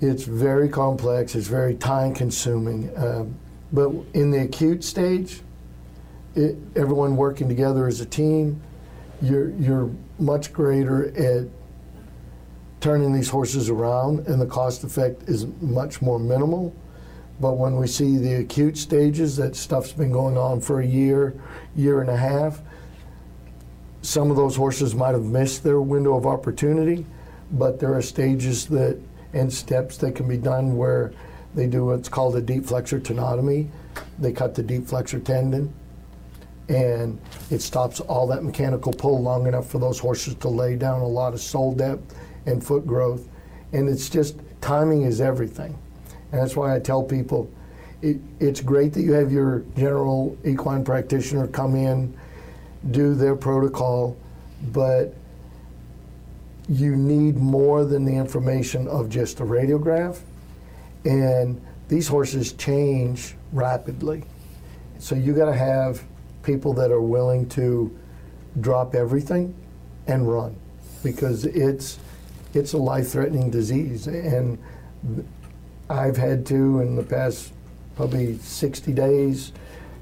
it's 0.00 0.24
very 0.24 0.68
complex. 0.68 1.34
It's 1.34 1.48
very 1.48 1.74
time 1.74 2.14
consuming. 2.14 2.90
Um, 2.96 3.36
but 3.72 3.90
in 4.14 4.30
the 4.30 4.42
acute 4.42 4.82
stage, 4.82 5.40
it, 6.34 6.56
everyone 6.76 7.16
working 7.16 7.48
together 7.48 7.86
as 7.86 8.00
a 8.00 8.06
team, 8.06 8.60
you're 9.20 9.50
you're 9.50 9.90
much 10.18 10.52
greater 10.52 11.08
at 11.16 11.46
turning 12.80 13.12
these 13.12 13.28
horses 13.28 13.68
around, 13.68 14.26
and 14.26 14.40
the 14.40 14.46
cost 14.46 14.84
effect 14.84 15.28
is 15.28 15.46
much 15.60 16.00
more 16.00 16.18
minimal. 16.18 16.74
But 17.38 17.52
when 17.54 17.76
we 17.76 17.86
see 17.86 18.16
the 18.16 18.34
acute 18.34 18.76
stages, 18.76 19.36
that 19.36 19.56
stuff's 19.56 19.92
been 19.92 20.12
going 20.12 20.36
on 20.36 20.60
for 20.60 20.80
a 20.80 20.86
year, 20.86 21.34
year 21.74 22.00
and 22.00 22.10
a 22.10 22.16
half. 22.16 22.60
Some 24.02 24.30
of 24.30 24.36
those 24.36 24.56
horses 24.56 24.94
might 24.94 25.12
have 25.12 25.24
missed 25.24 25.62
their 25.62 25.80
window 25.80 26.16
of 26.16 26.26
opportunity, 26.26 27.04
but 27.52 27.78
there 27.78 27.94
are 27.94 28.02
stages 28.02 28.66
that 28.66 28.98
and 29.32 29.52
steps 29.52 29.96
that 29.98 30.14
can 30.14 30.28
be 30.28 30.36
done 30.36 30.76
where 30.76 31.12
they 31.54 31.66
do 31.66 31.86
what's 31.86 32.08
called 32.08 32.36
a 32.36 32.40
deep 32.40 32.66
flexor 32.66 33.00
tenotomy. 33.00 33.68
They 34.18 34.32
cut 34.32 34.54
the 34.54 34.62
deep 34.62 34.86
flexor 34.86 35.20
tendon, 35.20 35.72
and 36.68 37.20
it 37.50 37.60
stops 37.60 38.00
all 38.00 38.26
that 38.28 38.44
mechanical 38.44 38.92
pull 38.92 39.22
long 39.22 39.46
enough 39.46 39.68
for 39.68 39.78
those 39.78 39.98
horses 39.98 40.34
to 40.36 40.48
lay 40.48 40.76
down 40.76 41.00
a 41.00 41.08
lot 41.08 41.34
of 41.34 41.40
sole 41.40 41.74
depth 41.74 42.14
and 42.46 42.64
foot 42.64 42.86
growth. 42.86 43.28
And 43.72 43.88
it's 43.88 44.08
just 44.08 44.36
timing 44.60 45.02
is 45.02 45.20
everything. 45.20 45.76
And 46.32 46.40
that's 46.40 46.54
why 46.54 46.74
I 46.74 46.78
tell 46.78 47.02
people 47.02 47.50
it, 48.02 48.18
it's 48.38 48.60
great 48.60 48.92
that 48.94 49.02
you 49.02 49.12
have 49.12 49.32
your 49.32 49.64
general 49.76 50.36
equine 50.44 50.84
practitioner 50.84 51.46
come 51.46 51.74
in, 51.74 52.16
do 52.92 53.14
their 53.14 53.36
protocol, 53.36 54.16
but 54.72 55.14
you 56.70 56.94
need 56.94 57.36
more 57.36 57.84
than 57.84 58.04
the 58.04 58.14
information 58.14 58.86
of 58.86 59.08
just 59.08 59.40
a 59.40 59.44
radiograph. 59.44 60.20
And 61.04 61.60
these 61.88 62.06
horses 62.06 62.52
change 62.52 63.34
rapidly. 63.52 64.22
So 65.00 65.16
you 65.16 65.34
got 65.34 65.46
to 65.46 65.56
have 65.56 66.04
people 66.44 66.72
that 66.74 66.92
are 66.92 67.00
willing 67.00 67.48
to 67.50 67.98
drop 68.60 68.94
everything 68.94 69.52
and 70.06 70.30
run 70.30 70.56
because 71.02 71.44
it's 71.44 71.98
it's 72.54 72.72
a 72.72 72.78
life-threatening 72.78 73.50
disease 73.50 74.08
and 74.08 74.58
I've 75.88 76.16
had 76.16 76.44
to 76.46 76.80
in 76.80 76.96
the 76.96 77.02
past 77.02 77.52
probably 77.94 78.38
60 78.38 78.92
days 78.92 79.52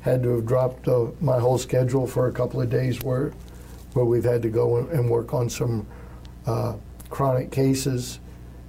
had 0.01 0.23
to 0.23 0.37
have 0.37 0.47
dropped 0.47 0.89
uh, 0.89 1.07
my 1.21 1.39
whole 1.39 1.59
schedule 1.59 2.07
for 2.07 2.29
a 2.29 2.33
couple 2.33 2.61
of 2.61 2.71
days 2.71 3.03
where 3.03 3.33
where 3.93 4.05
we've 4.05 4.25
had 4.25 4.43
to 4.43 4.49
go 4.49 4.77
and 4.79 5.11
work 5.11 5.35
on 5.35 5.51
some 5.51 5.87
uh, 6.49 6.75
chronic 7.11 7.51
cases 7.51 8.21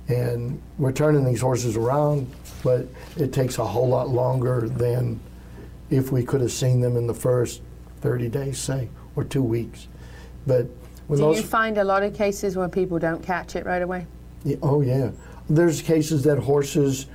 and 0.07 0.61
we're 0.77 0.91
turning 0.91 1.23
these 1.23 1.41
horses 1.41 1.75
around 1.75 2.29
but 2.63 2.87
it 3.17 3.31
takes 3.31 3.57
a 3.57 3.65
whole 3.65 3.87
lot 3.87 4.09
longer 4.09 4.67
than 4.67 5.19
if 5.89 6.11
we 6.11 6.23
could 6.23 6.41
have 6.41 6.51
seen 6.51 6.79
them 6.81 6.97
in 6.97 7.07
the 7.07 7.13
first 7.13 7.61
30 8.01 8.29
days 8.29 8.57
say 8.57 8.87
or 9.15 9.23
two 9.23 9.43
weeks 9.43 9.87
but 10.45 10.67
when 11.07 11.17
Do 11.17 11.25
those, 11.25 11.37
you 11.37 11.43
find 11.43 11.77
a 11.79 11.83
lot 11.83 12.03
of 12.03 12.13
cases 12.13 12.55
where 12.55 12.69
people 12.69 12.99
don't 12.99 13.23
catch 13.23 13.55
it 13.55 13.65
right 13.65 13.81
away? 13.81 14.05
Yeah, 14.43 14.57
oh 14.61 14.81
yeah, 14.81 15.09
there's 15.49 15.81
cases 15.81 16.23
that 16.23 16.37
horses 16.37 17.07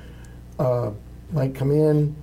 uh, 0.58 0.90
might 1.32 1.54
come 1.54 1.70
in, 1.70 2.14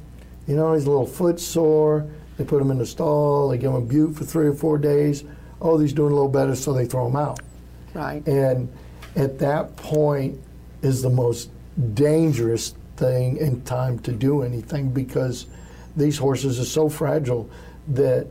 you 0.47 0.55
know, 0.55 0.73
he's 0.73 0.85
a 0.85 0.89
little 0.89 1.05
foot 1.05 1.39
sore. 1.39 2.05
They 2.37 2.43
put 2.43 2.61
him 2.61 2.71
in 2.71 2.77
the 2.77 2.85
stall. 2.85 3.49
They 3.49 3.57
give 3.57 3.71
him 3.71 3.77
a 3.77 3.81
bute 3.81 4.15
for 4.15 4.25
three 4.25 4.47
or 4.47 4.53
four 4.53 4.77
days. 4.77 5.23
Oh, 5.61 5.77
he's 5.77 5.93
doing 5.93 6.11
a 6.11 6.15
little 6.15 6.29
better, 6.29 6.55
so 6.55 6.73
they 6.73 6.85
throw 6.85 7.07
him 7.07 7.15
out. 7.15 7.39
Right. 7.93 8.25
And 8.27 8.71
at 9.15 9.39
that 9.39 9.75
point 9.75 10.39
is 10.81 11.01
the 11.01 11.09
most 11.09 11.49
dangerous 11.93 12.75
thing 12.97 13.37
in 13.37 13.61
time 13.61 13.99
to 13.99 14.11
do 14.11 14.43
anything 14.43 14.89
because 14.91 15.47
these 15.95 16.17
horses 16.17 16.59
are 16.59 16.65
so 16.65 16.89
fragile 16.89 17.49
that 17.89 18.27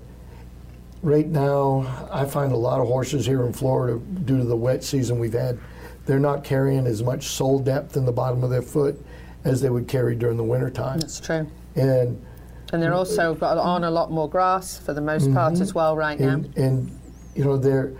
right 1.02 1.26
now, 1.26 2.08
I 2.10 2.24
find 2.24 2.52
a 2.52 2.56
lot 2.56 2.80
of 2.80 2.86
horses 2.86 3.26
here 3.26 3.44
in 3.44 3.52
Florida, 3.52 3.98
due 3.98 4.38
to 4.38 4.44
the 4.44 4.56
wet 4.56 4.84
season 4.84 5.18
we've 5.18 5.32
had, 5.32 5.58
they're 6.06 6.18
not 6.18 6.44
carrying 6.44 6.86
as 6.86 7.02
much 7.02 7.24
sole 7.24 7.58
depth 7.58 7.96
in 7.96 8.04
the 8.04 8.12
bottom 8.12 8.42
of 8.42 8.50
their 8.50 8.62
foot 8.62 9.00
as 9.44 9.60
they 9.60 9.70
would 9.70 9.88
carry 9.88 10.14
during 10.14 10.36
the 10.36 10.44
winter 10.44 10.70
time. 10.70 10.98
That's 10.98 11.20
true. 11.20 11.46
And 11.76 12.24
and 12.72 12.80
they're 12.80 12.94
also 12.94 13.34
got 13.34 13.58
on 13.58 13.82
a 13.82 13.90
lot 13.90 14.12
more 14.12 14.28
grass 14.28 14.78
for 14.78 14.94
the 14.94 15.00
most 15.00 15.24
mm-hmm. 15.24 15.34
part 15.34 15.60
as 15.60 15.74
well 15.74 15.96
right 15.96 16.18
now. 16.18 16.42
And 16.56 16.96
you 17.34 17.44
know, 17.44 17.56
there 17.56 17.92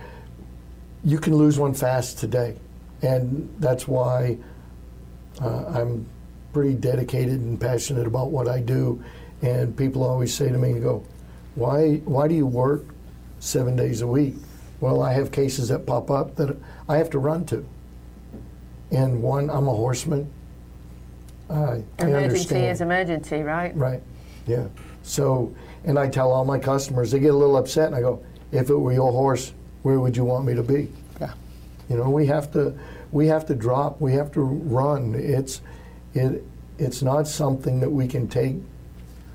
you 1.05 1.19
can 1.19 1.35
lose 1.35 1.59
one 1.59 1.75
fast 1.75 2.19
today, 2.19 2.57
and 3.03 3.53
that's 3.59 3.89
why 3.89 4.39
uh, 5.41 5.65
I'm 5.67 6.07
pretty 6.53 6.75
dedicated 6.75 7.41
and 7.41 7.61
passionate 7.61 8.07
about 8.07 8.31
what 8.31 8.49
I 8.49 8.61
do. 8.61 9.03
And 9.43 9.77
people 9.77 10.03
always 10.03 10.35
say 10.35 10.51
to 10.51 10.59
me, 10.59 10.79
"Go, 10.81 11.05
why, 11.55 11.97
why 12.05 12.29
do 12.29 12.35
you 12.35 12.47
work 12.47 12.85
seven 13.39 13.77
days 13.77 14.03
a 14.03 14.07
week? 14.07 14.35
Well, 14.81 15.03
I 15.03 15.13
have 15.13 15.33
cases 15.33 15.69
that 15.69 15.87
pop 15.87 16.11
up 16.11 16.37
that 16.37 16.57
I 16.89 16.97
have 16.97 17.11
to 17.11 17.19
run 17.19 17.45
to. 17.47 17.67
And 18.91 19.23
one, 19.23 19.51
I'm 19.51 19.69
a 19.69 19.73
horseman. 19.73 20.31
I, 21.49 21.83
emergency 21.99 22.57
is 22.57 22.81
emergency, 22.81 23.43
right? 23.43 23.77
Right, 23.77 24.03
yeah. 24.47 24.69
So, 25.03 25.55
and 25.85 25.99
I 25.99 26.09
tell 26.09 26.31
all 26.31 26.45
my 26.45 26.59
customers, 26.59 27.11
they 27.11 27.19
get 27.19 27.35
a 27.35 27.37
little 27.37 27.57
upset, 27.57 27.87
and 27.87 27.95
I 27.95 28.01
go, 28.01 28.25
if 28.53 28.71
it 28.71 28.77
were 28.77 28.93
your 28.93 29.11
horse, 29.11 29.53
where 29.83 30.01
would 30.01 30.17
you 30.17 30.25
want 30.25 30.45
me 30.45 30.55
to 30.55 30.63
be? 30.63 30.89
Yeah. 31.21 31.33
You 31.89 31.97
know, 31.97 32.11
we 32.11 32.27
have 32.27 32.53
to, 32.53 32.79
we 33.13 33.27
have 33.27 33.47
to 33.47 33.55
drop, 33.55 34.01
we 34.01 34.13
have 34.13 34.33
to 34.33 34.41
run. 34.41 35.15
It's, 35.17 35.61
it, 36.15 36.45
it's 36.79 37.03
not 37.03 37.27
something 37.27 37.81
that 37.81 37.91
we 37.91 38.07
can 38.07 38.29
take 38.29 38.57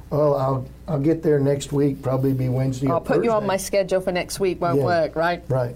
well, 0.09 0.35
I'll 0.35 0.65
I'll 0.87 0.99
get 0.99 1.23
there 1.23 1.39
next 1.39 1.73
week. 1.73 2.01
Probably 2.01 2.33
be 2.33 2.47
Wednesday. 2.47 2.87
I'll 2.87 2.99
put 2.99 3.15
Thursday. 3.15 3.25
you 3.25 3.31
on 3.31 3.45
my 3.45 3.57
schedule 3.57 4.01
for 4.01 4.11
next 4.11 4.39
week. 4.39 4.61
Won't 4.61 4.77
yeah. 4.77 4.85
work, 4.85 5.15
right? 5.15 5.43
Right. 5.49 5.75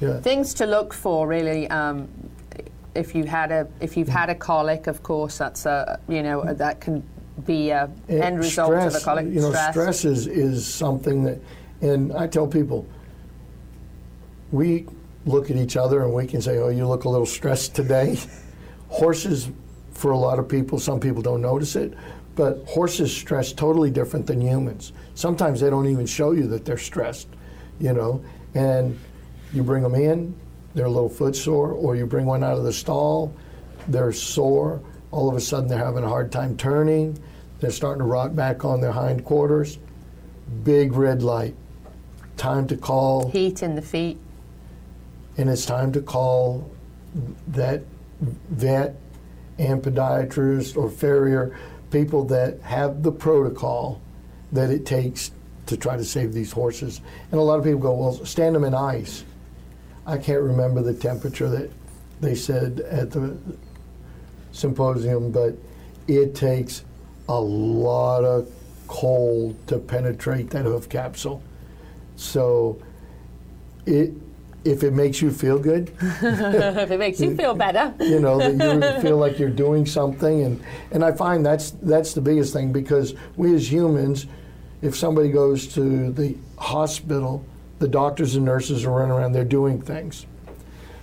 Yeah. 0.00 0.20
Things 0.20 0.54
to 0.54 0.66
look 0.66 0.92
for, 0.92 1.26
really. 1.26 1.68
Um, 1.70 2.08
if 2.94 3.14
you 3.14 3.24
had 3.24 3.52
a 3.52 3.68
if 3.80 3.96
you've 3.96 4.08
had 4.08 4.30
a 4.30 4.34
colic, 4.34 4.86
of 4.86 5.02
course, 5.02 5.38
that's 5.38 5.66
a 5.66 5.98
you 6.08 6.22
know 6.22 6.52
that 6.54 6.80
can 6.80 7.02
be 7.46 7.70
a 7.70 7.90
and 8.08 8.22
end 8.22 8.38
result 8.38 8.68
stress, 8.68 8.94
of 8.94 9.02
a 9.02 9.04
colic. 9.04 9.26
You 9.26 9.40
know, 9.40 9.50
stress. 9.50 9.70
stress 9.72 10.04
is, 10.04 10.26
is 10.26 10.66
something 10.66 11.24
that, 11.24 11.38
and 11.80 12.12
I 12.12 12.26
tell 12.26 12.46
people, 12.46 12.86
we 14.52 14.86
look 15.26 15.50
at 15.50 15.56
each 15.56 15.76
other 15.76 16.02
and 16.02 16.12
we 16.12 16.26
can 16.26 16.40
say, 16.40 16.58
"Oh, 16.58 16.68
you 16.68 16.86
look 16.86 17.04
a 17.04 17.08
little 17.08 17.26
stressed 17.26 17.74
today." 17.74 18.18
Horses, 18.88 19.50
for 19.92 20.12
a 20.12 20.18
lot 20.18 20.38
of 20.38 20.48
people, 20.48 20.78
some 20.78 20.98
people 20.98 21.22
don't 21.22 21.42
notice 21.42 21.76
it, 21.76 21.94
but 22.34 22.64
horses 22.66 23.12
stress 23.12 23.52
totally 23.52 23.90
different 23.90 24.26
than 24.26 24.40
humans. 24.40 24.92
Sometimes 25.14 25.60
they 25.60 25.70
don't 25.70 25.86
even 25.86 26.06
show 26.06 26.32
you 26.32 26.46
that 26.48 26.64
they're 26.64 26.78
stressed, 26.78 27.28
you 27.78 27.92
know. 27.92 28.20
And 28.54 28.98
you 29.52 29.62
bring 29.62 29.82
them 29.82 29.94
in, 29.94 30.34
they're 30.74 30.86
a 30.86 30.90
little 30.90 31.08
footsore, 31.08 31.72
or 31.72 31.96
you 31.96 32.06
bring 32.06 32.26
one 32.26 32.42
out 32.42 32.56
of 32.56 32.64
the 32.64 32.72
stall, 32.72 33.32
they're 33.88 34.12
sore. 34.12 34.80
All 35.10 35.28
of 35.28 35.36
a 35.36 35.40
sudden, 35.40 35.68
they're 35.68 35.78
having 35.78 36.04
a 36.04 36.08
hard 36.08 36.30
time 36.30 36.56
turning. 36.56 37.18
They're 37.58 37.70
starting 37.70 37.98
to 37.98 38.06
rock 38.06 38.34
back 38.34 38.64
on 38.64 38.80
their 38.80 38.92
hindquarters. 38.92 39.78
Big 40.64 40.92
red 40.92 41.22
light. 41.22 41.54
Time 42.36 42.66
to 42.68 42.76
call. 42.76 43.28
Heat 43.30 43.62
in 43.62 43.74
the 43.74 43.82
feet. 43.82 44.18
And 45.40 45.48
it's 45.48 45.64
time 45.64 45.90
to 45.92 46.02
call 46.02 46.70
that 47.48 47.82
vet 48.20 48.94
and 49.58 49.82
podiatrist 49.82 50.76
or 50.76 50.90
farrier 50.90 51.58
people 51.90 52.26
that 52.26 52.60
have 52.60 53.02
the 53.02 53.10
protocol 53.10 54.02
that 54.52 54.68
it 54.68 54.84
takes 54.84 55.30
to 55.64 55.78
try 55.78 55.96
to 55.96 56.04
save 56.04 56.34
these 56.34 56.52
horses. 56.52 57.00
And 57.32 57.40
a 57.40 57.42
lot 57.42 57.58
of 57.58 57.64
people 57.64 57.80
go, 57.80 57.94
well, 57.94 58.22
stand 58.26 58.54
them 58.54 58.64
in 58.64 58.74
ice. 58.74 59.24
I 60.04 60.18
can't 60.18 60.42
remember 60.42 60.82
the 60.82 60.92
temperature 60.92 61.48
that 61.48 61.70
they 62.20 62.34
said 62.34 62.80
at 62.80 63.10
the 63.10 63.34
symposium, 64.52 65.32
but 65.32 65.54
it 66.06 66.34
takes 66.34 66.84
a 67.30 67.40
lot 67.40 68.24
of 68.24 68.46
cold 68.88 69.56
to 69.68 69.78
penetrate 69.78 70.50
that 70.50 70.66
hoof 70.66 70.90
capsule. 70.90 71.42
So 72.16 72.78
it 73.86 74.12
if 74.64 74.82
it 74.82 74.92
makes 74.92 75.22
you 75.22 75.30
feel 75.30 75.58
good. 75.58 75.92
if 76.00 76.90
it 76.90 76.98
makes 76.98 77.20
you 77.20 77.34
feel 77.36 77.54
better. 77.54 77.94
you 78.00 78.20
know, 78.20 78.38
that 78.38 78.94
you 78.96 79.02
feel 79.08 79.16
like 79.16 79.38
you're 79.38 79.48
doing 79.48 79.86
something. 79.86 80.42
And, 80.42 80.62
and 80.90 81.04
I 81.04 81.12
find 81.12 81.44
that's, 81.44 81.70
that's 81.82 82.12
the 82.12 82.20
biggest 82.20 82.52
thing 82.52 82.72
because 82.72 83.14
we 83.36 83.54
as 83.54 83.70
humans, 83.70 84.26
if 84.82 84.96
somebody 84.96 85.30
goes 85.30 85.66
to 85.74 86.12
the 86.12 86.36
hospital, 86.58 87.44
the 87.78 87.88
doctors 87.88 88.36
and 88.36 88.44
nurses 88.44 88.84
are 88.84 88.90
running 88.90 89.12
around, 89.12 89.32
they're 89.32 89.44
doing 89.44 89.80
things. 89.80 90.26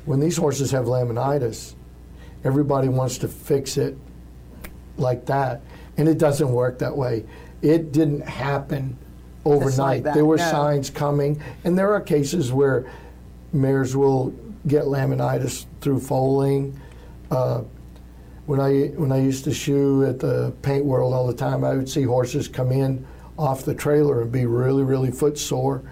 When 0.06 0.20
these 0.20 0.38
horses 0.38 0.72
have 0.72 0.86
laminitis, 0.86 1.74
everybody 2.44 2.88
wants 2.88 3.18
to 3.20 3.28
fix 3.28 3.78
it 3.78 3.98
like 4.98 5.26
that. 5.26 5.62
And 5.98 6.08
it 6.08 6.20
doesn't 6.20 6.52
work 6.52 6.80
that 6.80 6.96
way. 6.96 7.26
It 7.64 7.92
didn't 7.92 8.22
happen 8.22 8.98
overnight. 9.46 10.04
that, 10.04 10.14
there 10.14 10.26
were 10.26 10.38
no. 10.38 10.52
signs 10.52 10.90
coming, 10.90 11.42
and 11.64 11.78
there 11.78 11.94
are 11.94 12.02
cases 12.02 12.52
where 12.52 12.86
mares 13.54 13.96
will 13.96 14.34
get 14.68 14.86
laminitis 14.86 15.66
through 15.82 16.00
foaling. 16.00 16.80
Uh, 17.32 17.62
when 18.46 18.60
I 18.60 18.88
when 18.96 19.12
I 19.12 19.20
used 19.20 19.44
to 19.44 19.54
shoe 19.54 20.06
at 20.06 20.20
the 20.20 20.54
paint 20.62 20.86
world 20.86 21.14
all 21.14 21.28
the 21.28 21.34
time, 21.34 21.64
I 21.64 21.76
would 21.76 21.90
see 21.90 22.04
horses 22.04 22.48
come 22.48 22.72
in 22.72 23.06
off 23.38 23.66
the 23.66 23.76
trailer 23.76 24.22
and 24.22 24.32
be 24.32 24.46
really 24.46 24.84
really 24.84 25.12
foot 25.12 25.38
sore, 25.38 25.84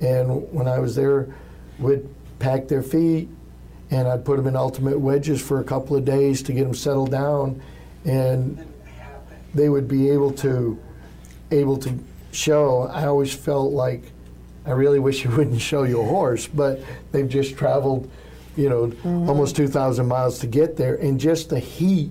and 0.00 0.50
when 0.52 0.68
I 0.68 0.78
was 0.78 0.94
there, 0.94 1.34
would 1.78 2.08
pack 2.38 2.68
their 2.68 2.82
feet, 2.82 3.28
and 3.90 4.06
I'd 4.06 4.24
put 4.24 4.36
them 4.36 4.46
in 4.46 4.56
ultimate 4.56 4.98
wedges 4.98 5.42
for 5.42 5.60
a 5.60 5.64
couple 5.64 5.96
of 5.96 6.04
days 6.04 6.42
to 6.44 6.52
get 6.52 6.64
them 6.64 6.74
settled 6.74 7.10
down, 7.10 7.60
and 8.04 8.64
they 9.54 9.68
would 9.68 9.88
be 9.88 10.08
able 10.10 10.30
to 10.32 10.78
able 11.50 11.76
to 11.78 11.98
show. 12.30 12.82
I 12.82 13.06
always 13.06 13.32
felt 13.34 13.72
like 13.72 14.12
I 14.66 14.70
really 14.72 14.98
wish 14.98 15.24
you 15.24 15.30
wouldn't 15.30 15.60
show 15.60 15.84
your 15.84 16.04
horse, 16.06 16.46
but 16.46 16.80
they've 17.12 17.28
just 17.28 17.56
traveled, 17.56 18.10
you 18.56 18.68
know, 18.68 18.92
almost 19.28 19.56
2,000 19.56 20.06
miles 20.06 20.38
to 20.40 20.46
get 20.46 20.76
there, 20.76 20.96
and 20.96 21.18
just 21.20 21.48
the 21.50 21.58
heat 21.60 22.10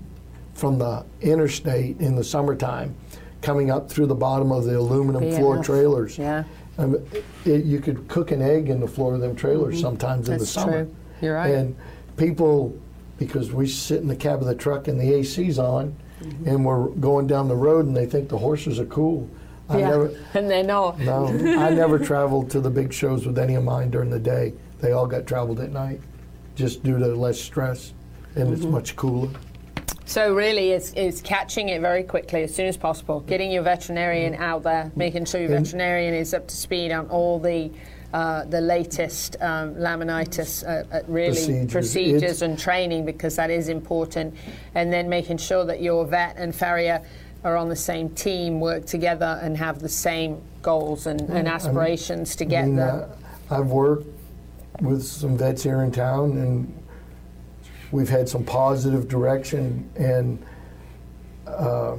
from 0.54 0.78
the 0.78 1.04
interstate 1.20 2.00
in 2.00 2.16
the 2.16 2.24
summertime 2.24 2.94
coming 3.42 3.70
up 3.70 3.90
through 3.90 4.06
the 4.06 4.14
bottom 4.14 4.50
of 4.50 4.64
the 4.64 4.78
aluminum 4.78 5.22
Be 5.22 5.32
floor 5.32 5.54
enough. 5.54 5.66
trailers. 5.66 6.16
Yeah. 6.18 6.44
Um, 6.78 6.96
it, 7.44 7.64
you 7.64 7.78
could 7.80 8.08
cook 8.08 8.30
an 8.32 8.42
egg 8.42 8.68
in 8.70 8.80
the 8.80 8.88
floor 8.88 9.14
of 9.14 9.20
them 9.20 9.36
trailers 9.36 9.80
sometimes 9.80 10.28
in 10.28 10.34
the 10.34 10.38
That's 10.40 10.50
summer. 10.50 10.84
true. 10.84 10.94
You're 11.22 11.34
right. 11.36 11.54
And 11.54 11.76
people, 12.16 12.76
because 13.18 13.52
we 13.52 13.66
sit 13.66 14.00
in 14.00 14.08
the 14.08 14.16
cab 14.16 14.40
of 14.40 14.46
the 14.46 14.54
truck 14.54 14.88
and 14.88 14.98
the 15.00 15.12
AC's 15.14 15.58
on, 15.58 15.94
Mm-hmm. 16.16 16.48
and 16.48 16.64
we're 16.64 16.86
going 16.88 17.26
down 17.26 17.46
the 17.46 17.54
road 17.54 17.84
and 17.84 17.94
they 17.94 18.06
think 18.06 18.30
the 18.30 18.38
horses 18.38 18.80
are 18.80 18.86
cool. 18.86 19.28
I 19.68 19.78
yeah. 19.78 19.88
never, 19.90 20.14
and 20.34 20.50
they 20.50 20.62
know. 20.62 20.94
no, 20.98 21.26
I 21.26 21.70
never 21.70 21.98
traveled 21.98 22.50
to 22.50 22.60
the 22.60 22.70
big 22.70 22.92
shows 22.92 23.26
with 23.26 23.38
any 23.38 23.54
of 23.54 23.64
mine 23.64 23.90
during 23.90 24.10
the 24.10 24.18
day. 24.18 24.52
They 24.80 24.92
all 24.92 25.06
got 25.06 25.26
traveled 25.26 25.60
at 25.60 25.72
night, 25.72 26.00
just 26.54 26.82
due 26.82 26.98
to 26.98 27.06
less 27.06 27.40
stress, 27.40 27.92
and 28.34 28.44
Mm-hmm. 28.44 28.52
it's 28.54 28.64
much 28.64 28.96
cooler. 28.96 29.30
So 30.04 30.32
really, 30.34 30.70
it's, 30.70 30.92
it's 30.92 31.20
catching 31.20 31.68
it 31.70 31.80
very 31.80 32.04
quickly 32.04 32.44
as 32.44 32.54
soon 32.54 32.66
as 32.66 32.76
possible, 32.76 33.20
getting 33.20 33.50
your 33.50 33.64
veterinarian 33.64 34.36
out 34.36 34.62
there, 34.62 34.92
making 34.94 35.24
sure 35.24 35.40
your 35.40 35.50
veterinarian 35.50 36.14
is 36.14 36.32
up 36.32 36.46
to 36.46 36.54
speed 36.56 36.92
on 36.92 37.08
all 37.08 37.40
the 37.40 37.70
uh, 38.12 38.44
the 38.44 38.60
latest 38.60 39.36
um, 39.42 39.74
laminitis 39.74 40.62
uh, 40.64 40.84
uh, 40.94 41.00
really 41.08 41.32
Procedures. 41.34 41.72
procedures, 41.72 42.42
and 42.42 42.56
training 42.58 43.04
because 43.04 43.34
that 43.34 43.50
is 43.50 43.68
important, 43.68 44.32
and 44.76 44.92
then 44.92 45.08
making 45.08 45.36
sure 45.38 45.64
that 45.64 45.82
your 45.82 46.06
vet 46.06 46.36
and 46.36 46.54
farrier 46.54 47.02
are 47.46 47.56
on 47.56 47.68
the 47.68 47.76
same 47.76 48.08
team, 48.10 48.58
work 48.58 48.84
together, 48.86 49.38
and 49.40 49.56
have 49.56 49.78
the 49.78 49.88
same 49.88 50.42
goals 50.62 51.06
and, 51.06 51.20
and 51.30 51.46
aspirations 51.46 52.34
to 52.34 52.44
I 52.44 52.48
get 52.48 52.64
mean, 52.64 52.76
there. 52.76 53.08
I've 53.50 53.68
worked 53.68 54.08
with 54.80 55.04
some 55.04 55.38
vets 55.38 55.62
here 55.62 55.82
in 55.82 55.92
town, 55.92 56.32
and 56.32 56.82
we've 57.92 58.08
had 58.08 58.28
some 58.28 58.44
positive 58.44 59.06
direction. 59.06 59.88
And 59.94 60.44
uh, 61.46 61.96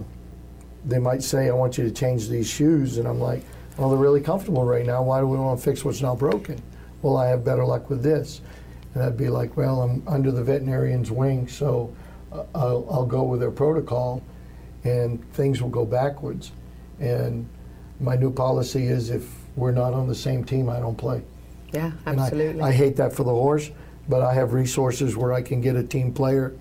they 0.84 1.00
might 1.00 1.24
say, 1.24 1.48
"I 1.48 1.54
want 1.54 1.78
you 1.78 1.86
to 1.86 1.92
change 1.92 2.28
these 2.28 2.50
shoes," 2.50 2.98
and 2.98 3.08
I'm 3.08 3.22
like, 3.22 3.42
"Well, 3.78 3.90
they're 3.90 3.98
really 3.98 4.22
comfortable 4.22 4.66
right 4.66 4.86
now. 4.86 5.02
Why 5.02 5.22
do 5.22 5.28
we 5.28 5.38
want 5.38 5.60
to 5.60 5.64
fix 5.64 5.86
what's 5.86 6.02
not 6.02 6.20
broken?" 6.20 6.62
Well, 7.02 7.16
I 7.16 7.28
have 7.28 7.46
better 7.46 7.64
luck 7.64 7.90
with 7.90 8.04
this, 8.04 8.42
and 8.94 9.02
I'd 9.02 9.16
be 9.16 9.30
like, 9.30 9.56
"Well, 9.56 9.82
I'm 9.82 10.04
under 10.08 10.30
the 10.30 10.44
veterinarian's 10.44 11.10
wing, 11.10 11.48
so 11.48 11.96
uh, 12.34 12.44
I'll, 12.54 12.86
I'll 12.92 13.06
go 13.06 13.24
with 13.24 13.40
their 13.40 13.52
protocol, 13.52 14.22
and 14.88 15.34
things 15.34 15.62
will 15.62 15.70
go 15.70 15.86
backwards." 15.86 16.52
And 17.00 17.48
my 18.00 18.16
new 18.16 18.32
policy 18.32 18.86
is 18.88 19.10
if 19.10 19.28
we're 19.56 19.72
not 19.72 19.94
on 19.94 20.08
the 20.08 20.16
same 20.16 20.44
team, 20.44 20.70
I 20.70 20.80
don't 20.80 20.98
play. 20.98 21.24
Yeah, 21.74 21.92
And 22.06 22.20
I- 22.20 22.26
absolutely. 22.26 22.62
I, 22.62 22.72
hate 22.72 22.96
that 22.98 23.14
for 23.14 23.24
the 23.24 23.32
horse, 23.32 23.72
but 24.08 24.22
I 24.22 24.34
have 24.34 24.54
resources 24.54 25.18
where 25.18 25.34
I 25.34 25.42
can 25.42 25.62
get 25.62 25.76
a 25.76 25.84
team 25.84 26.14
player 26.14 26.54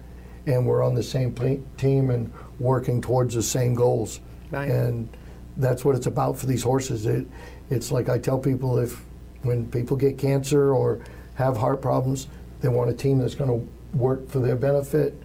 and 0.47 0.67
we're 0.67 0.83
on 0.83 0.95
the 0.95 1.03
same 1.03 1.35
team 1.77 2.11
and 2.11 2.33
working 2.59 3.01
towards 3.01 3.35
the 3.35 3.43
same 3.43 3.75
goals. 3.75 4.21
Right. 4.51 4.71
And 4.71 5.09
that's 5.57 5.85
what 5.85 5.97
it's 5.97 6.07
about 6.07 6.39
for 6.39 6.47
these 6.47 6.63
horses. 6.63 7.07
It, 7.07 7.27
it's 7.71 7.91
like 7.91 8.09
I 8.09 8.19
tell 8.19 8.39
people 8.39 8.79
if 8.79 9.03
when 9.43 9.67
people 9.71 9.97
get 9.97 10.19
cancer 10.19 10.75
or 10.75 11.01
have 11.35 11.57
heart 11.57 11.83
problems, 11.83 12.29
they 12.61 12.69
want 12.69 12.91
a 12.91 12.95
team 12.95 13.19
that's 13.19 13.35
going 13.35 13.51
to 13.51 13.97
work 13.97 14.29
for 14.29 14.41
their 14.41 14.57
benefit. 14.57 15.21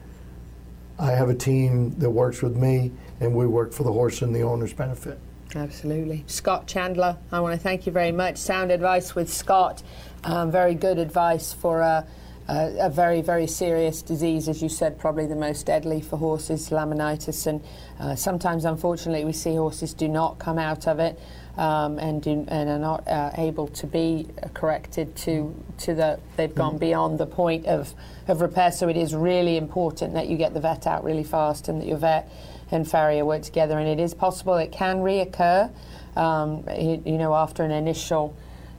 I 1.02 1.12
have 1.14 1.30
a 1.30 1.36
team 1.36 1.98
that 1.98 2.12
works 2.12 2.44
with 2.44 2.56
me, 2.56 2.92
and 3.20 3.34
we 3.34 3.48
work 3.48 3.74
for 3.74 3.82
the 3.82 3.92
horse 3.92 4.22
and 4.22 4.36
the 4.36 4.44
owner's 4.44 4.72
benefit. 4.72 5.20
Absolutely. 5.56 6.24
Scott 6.28 6.68
Chandler, 6.68 7.18
I 7.32 7.40
want 7.40 7.56
to 7.56 7.60
thank 7.60 7.88
you 7.88 7.92
very 7.92 8.12
much. 8.12 8.38
Sound 8.38 8.72
advice 8.72 9.16
with 9.16 9.34
Scott. 9.34 9.82
Um, 10.24 10.52
very 10.52 10.76
good 10.76 11.00
advice 11.00 11.54
for 11.54 11.82
a, 11.82 12.06
a, 12.48 12.86
a 12.86 12.90
very, 12.92 13.22
very 13.22 13.48
serious 13.48 14.04
disease, 14.04 14.48
as 14.48 14.62
you 14.62 14.70
said, 14.70 15.00
probably 15.00 15.26
the 15.26 15.36
most 15.36 15.66
deadly 15.66 16.02
for 16.02 16.18
horses, 16.18 16.70
laminitis. 16.70 17.48
And 17.48 17.64
uh, 18.00 18.16
sometimes, 18.16 18.64
unfortunately, 18.64 19.26
we 19.26 19.34
see 19.34 19.56
horses 19.56 19.96
do 19.96 20.08
not 20.08 20.38
come 20.38 20.60
out 20.60 20.88
of 20.88 21.00
it 21.00 21.20
um, 21.58 22.00
and, 22.00 22.22
do, 22.22 22.46
and 22.48 22.70
are 22.70 22.80
not 22.80 23.08
uh, 23.08 23.32
able 23.38 23.68
to 23.68 23.88
be 23.88 24.28
corrected 24.54 25.16
to, 25.18 25.54
to 25.80 25.94
the, 25.94 26.20
they've 26.38 26.56
gone 26.56 26.78
beyond 26.78 27.20
the 27.20 27.26
point 27.26 27.66
of, 27.66 27.94
of 28.28 28.42
repair. 28.42 28.72
So 28.72 28.88
it 28.88 28.98
is 28.98 29.14
really 29.14 29.58
important 29.58 30.14
that 30.14 30.28
you 30.28 30.38
get 30.38 30.54
the 30.54 30.62
vet 30.62 30.88
out 30.88 31.04
really 31.04 31.24
fast 31.24 31.68
and 31.68 31.82
that 31.82 31.88
your 31.88 31.98
vet 31.98 32.32
and 32.72 32.90
farrier 32.90 33.26
work 33.26 33.42
together, 33.42 33.78
and 33.78 33.88
it 33.88 34.00
is 34.00 34.14
possible 34.14 34.56
it 34.56 34.72
can 34.72 35.00
reoccur. 35.00 35.70
Um, 36.16 36.66
you 36.78 37.18
know, 37.18 37.34
after 37.34 37.64
an 37.64 37.72
initial. 37.72 38.36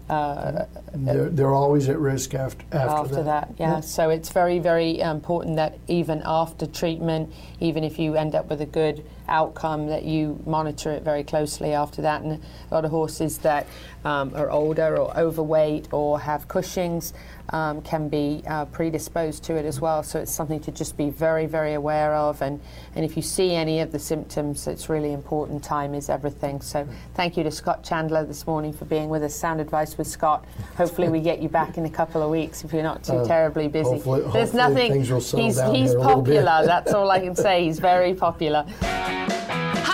Uh, 0.08 0.66
They're, 0.94 1.30
they're 1.30 1.54
always 1.54 1.88
at 1.88 1.98
risk 1.98 2.34
after 2.34 2.64
after, 2.72 3.14
after 3.16 3.22
that, 3.22 3.54
yeah. 3.58 3.80
So 3.80 4.10
it's 4.10 4.30
very, 4.30 4.58
very 4.58 5.00
important 5.00 5.56
that 5.56 5.78
even 5.88 6.22
after 6.24 6.66
treatment, 6.66 7.32
even 7.60 7.82
if 7.82 7.98
you 7.98 8.14
end 8.14 8.34
up 8.34 8.50
with 8.50 8.60
a 8.60 8.66
good 8.66 9.04
outcome, 9.28 9.86
that 9.86 10.04
you 10.04 10.38
monitor 10.44 10.90
it 10.90 11.02
very 11.02 11.24
closely 11.24 11.72
after 11.72 12.02
that. 12.02 12.22
And 12.22 12.32
a 12.70 12.74
lot 12.74 12.84
of 12.84 12.90
horses 12.90 13.38
that 13.38 13.66
um, 14.04 14.32
are 14.34 14.50
older 14.50 14.98
or 14.98 15.16
overweight 15.16 15.88
or 15.92 16.20
have 16.20 16.46
Cushing's 16.46 17.14
um, 17.52 17.82
can 17.82 18.08
be 18.08 18.42
uh, 18.46 18.64
predisposed 18.66 19.44
to 19.44 19.54
it 19.56 19.64
as 19.64 19.80
well. 19.80 20.02
So 20.02 20.18
it's 20.18 20.32
something 20.32 20.58
to 20.60 20.72
just 20.72 20.96
be 20.96 21.10
very, 21.10 21.46
very 21.46 21.74
aware 21.74 22.14
of. 22.14 22.40
And, 22.42 22.60
and 22.96 23.04
if 23.04 23.16
you 23.16 23.22
see 23.22 23.54
any 23.54 23.80
of 23.80 23.92
the 23.92 23.98
symptoms, 23.98 24.66
it's 24.66 24.88
really 24.88 25.12
important. 25.12 25.62
Time 25.62 25.94
is 25.94 26.08
everything. 26.08 26.60
So 26.60 26.88
thank 27.14 27.36
you 27.36 27.42
to 27.44 27.50
Scott 27.50 27.84
Chandler 27.84 28.24
this 28.24 28.46
morning 28.46 28.72
for 28.72 28.86
being 28.86 29.08
with 29.08 29.22
us. 29.22 29.34
Sound 29.34 29.60
advice 29.60 29.98
with 29.98 30.06
Scott. 30.06 30.44
Hopefully 30.76 31.08
we 31.08 31.20
get 31.20 31.40
you 31.42 31.48
back 31.48 31.76
in 31.78 31.84
a 31.84 31.90
couple 31.90 32.22
of 32.22 32.30
weeks 32.30 32.64
if 32.64 32.72
you're 32.72 32.82
not 32.82 33.04
too 33.04 33.12
Uh, 33.18 33.26
terribly 33.26 33.68
busy. 33.68 33.90
hopefully- 33.90 34.20
There's 34.22 34.52
hopefully 34.52 34.62
nothing. 34.62 34.92
things 34.92 35.10
will 35.10 35.20
settle 35.20 35.44
he's 35.46 35.60
he's 35.72 35.90
there 35.92 35.98
a 35.98 36.02
bit. 36.02 36.14
popular. 36.14 36.62
That's 36.66 36.92
all 36.94 37.10
I 37.10 37.20
can 37.20 37.34
say. 37.36 37.64
He's 37.64 37.78
very 37.78 38.14
popular. 38.14 38.64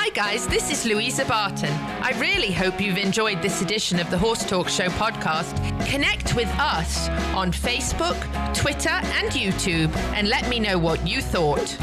Hi, 0.08 0.14
guys, 0.14 0.46
this 0.46 0.70
is 0.70 0.86
Louisa 0.86 1.26
Barton. 1.26 1.70
I 2.00 2.18
really 2.18 2.50
hope 2.50 2.80
you've 2.80 2.96
enjoyed 2.96 3.42
this 3.42 3.60
edition 3.60 4.00
of 4.00 4.10
the 4.10 4.16
Horse 4.16 4.42
Talk 4.42 4.70
Show 4.70 4.88
podcast. 4.88 5.54
Connect 5.86 6.34
with 6.34 6.48
us 6.58 7.10
on 7.34 7.52
Facebook, 7.52 8.16
Twitter, 8.54 8.88
and 8.88 9.28
YouTube 9.30 9.94
and 10.14 10.26
let 10.30 10.48
me 10.48 10.60
know 10.60 10.78
what 10.78 11.06
you 11.06 11.20
thought. 11.20 11.78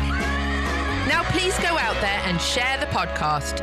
Now, 1.07 1.21
please 1.25 1.55
go 1.59 1.77
out 1.77 2.01
there 2.01 2.19
and 2.25 2.41
share 2.41 2.79
the 2.79 2.87
podcast. 2.87 3.61